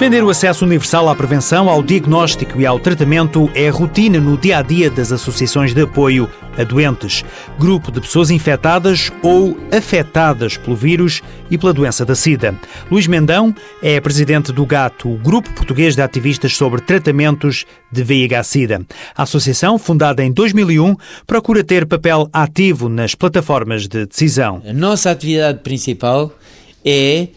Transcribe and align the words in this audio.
Defender 0.00 0.24
o 0.24 0.30
acesso 0.30 0.64
universal 0.64 1.10
à 1.10 1.14
prevenção, 1.14 1.68
ao 1.68 1.82
diagnóstico 1.82 2.58
e 2.58 2.64
ao 2.64 2.80
tratamento 2.80 3.50
é 3.54 3.68
rotina 3.68 4.18
no 4.18 4.34
dia 4.34 4.56
a 4.56 4.62
dia 4.62 4.90
das 4.90 5.12
associações 5.12 5.74
de 5.74 5.82
apoio 5.82 6.26
a 6.56 6.64
doentes, 6.64 7.22
grupo 7.58 7.92
de 7.92 8.00
pessoas 8.00 8.30
infectadas 8.30 9.12
ou 9.22 9.58
afetadas 9.70 10.56
pelo 10.56 10.74
vírus 10.74 11.20
e 11.50 11.58
pela 11.58 11.74
doença 11.74 12.02
da 12.02 12.14
SIDA. 12.14 12.54
Luís 12.90 13.06
Mendão 13.06 13.54
é 13.82 14.00
presidente 14.00 14.52
do 14.52 14.64
GATO, 14.64 15.06
o 15.10 15.18
Grupo 15.18 15.52
Português 15.52 15.94
de 15.94 16.00
Ativistas 16.00 16.56
sobre 16.56 16.80
Tratamentos 16.80 17.66
de 17.92 18.02
VIH-Sida. 18.02 18.80
A 19.14 19.24
associação, 19.24 19.78
fundada 19.78 20.24
em 20.24 20.32
2001, 20.32 20.96
procura 21.26 21.62
ter 21.62 21.84
papel 21.84 22.26
ativo 22.32 22.88
nas 22.88 23.14
plataformas 23.14 23.86
de 23.86 24.06
decisão. 24.06 24.62
A 24.66 24.72
nossa 24.72 25.10
atividade 25.10 25.58
principal 25.58 26.32
é 26.82 27.28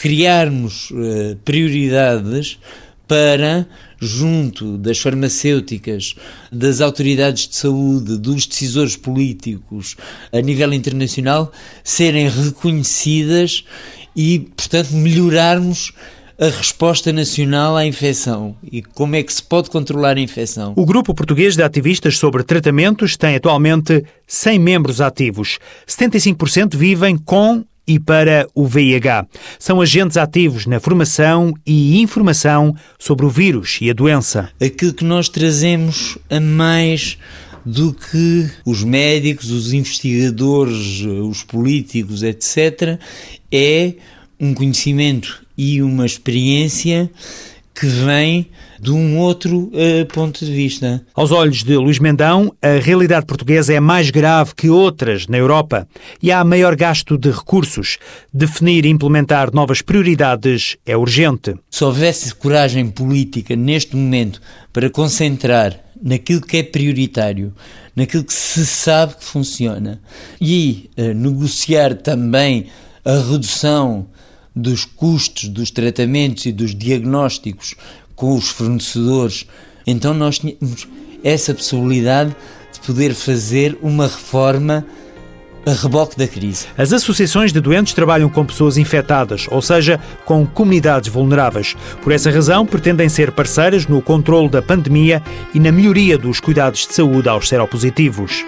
criarmos 0.00 0.90
uh, 0.90 1.36
prioridades 1.44 2.58
para, 3.06 3.66
junto 4.00 4.78
das 4.78 4.98
farmacêuticas, 4.98 6.14
das 6.50 6.80
autoridades 6.80 7.48
de 7.48 7.56
saúde, 7.56 8.16
dos 8.16 8.46
decisores 8.46 8.96
políticos 8.96 9.96
a 10.32 10.40
nível 10.40 10.72
internacional, 10.72 11.52
serem 11.82 12.28
reconhecidas 12.28 13.64
e, 14.16 14.38
portanto, 14.56 14.92
melhorarmos 14.92 15.92
a 16.38 16.46
resposta 16.46 17.12
nacional 17.12 17.76
à 17.76 17.84
infecção 17.84 18.56
e 18.62 18.80
como 18.80 19.14
é 19.16 19.22
que 19.22 19.32
se 19.32 19.42
pode 19.42 19.68
controlar 19.68 20.16
a 20.16 20.20
infecção. 20.20 20.72
O 20.74 20.86
Grupo 20.86 21.12
Português 21.12 21.54
de 21.54 21.62
Ativistas 21.62 22.16
sobre 22.16 22.42
Tratamentos 22.42 23.14
tem 23.18 23.36
atualmente 23.36 24.02
100 24.26 24.58
membros 24.58 25.02
ativos. 25.02 25.58
75% 25.86 26.76
vivem 26.76 27.18
com 27.18 27.62
e 27.90 27.98
para 27.98 28.46
o 28.54 28.68
VIH. 28.68 29.26
São 29.58 29.80
agentes 29.80 30.16
ativos 30.16 30.64
na 30.64 30.78
formação 30.78 31.52
e 31.66 32.00
informação 32.00 32.72
sobre 33.00 33.26
o 33.26 33.28
vírus 33.28 33.78
e 33.80 33.90
a 33.90 33.92
doença. 33.92 34.48
Aquilo 34.60 34.94
que 34.94 35.04
nós 35.04 35.28
trazemos 35.28 36.16
a 36.30 36.38
mais 36.38 37.18
do 37.66 37.92
que 37.92 38.48
os 38.64 38.84
médicos, 38.84 39.50
os 39.50 39.72
investigadores, 39.72 41.00
os 41.02 41.42
políticos, 41.42 42.22
etc., 42.22 43.00
é 43.50 43.94
um 44.38 44.54
conhecimento 44.54 45.44
e 45.58 45.82
uma 45.82 46.06
experiência 46.06 47.10
que 47.80 47.86
vem 47.86 48.50
de 48.78 48.92
um 48.92 49.16
outro 49.18 49.72
uh, 49.72 50.06
ponto 50.12 50.44
de 50.44 50.52
vista. 50.52 51.02
Aos 51.14 51.32
olhos 51.32 51.64
de 51.64 51.74
Luís 51.78 51.98
Mendão, 51.98 52.54
a 52.60 52.78
realidade 52.78 53.24
portuguesa 53.24 53.72
é 53.72 53.80
mais 53.80 54.10
grave 54.10 54.54
que 54.54 54.68
outras 54.68 55.26
na 55.26 55.38
Europa 55.38 55.88
e 56.22 56.30
há 56.30 56.44
maior 56.44 56.76
gasto 56.76 57.16
de 57.16 57.30
recursos. 57.30 57.96
Definir 58.32 58.84
e 58.84 58.90
implementar 58.90 59.50
novas 59.54 59.80
prioridades 59.80 60.76
é 60.84 60.94
urgente. 60.94 61.54
Se 61.70 61.82
houvesse 61.82 62.34
coragem 62.34 62.90
política 62.90 63.56
neste 63.56 63.96
momento 63.96 64.42
para 64.74 64.90
concentrar 64.90 65.74
naquilo 66.02 66.42
que 66.42 66.58
é 66.58 66.62
prioritário, 66.62 67.54
naquilo 67.96 68.24
que 68.24 68.34
se 68.34 68.66
sabe 68.66 69.14
que 69.14 69.24
funciona 69.24 70.02
e 70.38 70.90
uh, 70.98 71.14
negociar 71.14 71.94
também 71.94 72.66
a 73.02 73.14
redução 73.14 74.06
dos 74.54 74.84
custos 74.84 75.48
dos 75.48 75.70
tratamentos 75.70 76.46
e 76.46 76.52
dos 76.52 76.74
diagnósticos 76.74 77.74
com 78.14 78.34
os 78.34 78.48
fornecedores. 78.48 79.46
Então 79.86 80.12
nós 80.12 80.38
tínhamos 80.38 80.86
essa 81.22 81.54
possibilidade 81.54 82.34
de 82.72 82.80
poder 82.80 83.14
fazer 83.14 83.78
uma 83.82 84.06
reforma 84.06 84.84
a 85.66 85.72
reboque 85.72 86.16
da 86.16 86.26
crise. 86.26 86.66
As 86.76 86.92
associações 86.92 87.52
de 87.52 87.60
doentes 87.60 87.92
trabalham 87.92 88.28
com 88.28 88.44
pessoas 88.44 88.78
infectadas, 88.78 89.46
ou 89.50 89.60
seja, 89.60 90.00
com 90.24 90.46
comunidades 90.46 91.10
vulneráveis. 91.10 91.76
Por 92.02 92.12
essa 92.12 92.30
razão, 92.30 92.64
pretendem 92.64 93.08
ser 93.08 93.30
parceiras 93.32 93.86
no 93.86 94.00
controle 94.00 94.48
da 94.48 94.62
pandemia 94.62 95.22
e 95.54 95.60
na 95.60 95.70
melhoria 95.70 96.16
dos 96.16 96.40
cuidados 96.40 96.86
de 96.86 96.94
saúde 96.94 97.28
aos 97.28 97.48
seropositivos. 97.48 98.44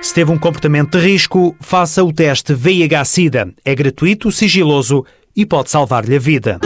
Se 0.00 0.14
teve 0.14 0.32
um 0.32 0.38
comportamento 0.38 0.98
de 0.98 1.06
risco, 1.06 1.54
faça 1.60 2.02
o 2.02 2.12
teste 2.12 2.54
VIH-Sida. 2.54 3.52
É 3.64 3.74
gratuito, 3.74 4.32
sigiloso 4.32 5.04
e 5.36 5.44
pode 5.44 5.70
salvar-lhe 5.70 6.16
a 6.16 6.18
vida. 6.18 6.58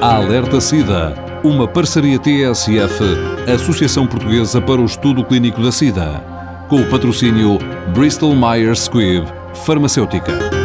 A 0.00 0.16
Alerta 0.16 0.60
SIDA, 0.60 1.14
uma 1.44 1.68
parceria 1.68 2.18
TSF, 2.18 3.04
Associação 3.54 4.06
Portuguesa 4.06 4.62
para 4.62 4.80
o 4.80 4.86
Estudo 4.86 5.22
Clínico 5.24 5.62
da 5.62 5.70
SIDA, 5.70 6.24
com 6.68 6.80
o 6.80 6.88
patrocínio 6.88 7.58
Bristol 7.94 8.34
Myers 8.34 8.80
Squibb 8.80 9.26
Farmacêutica. 9.66 10.63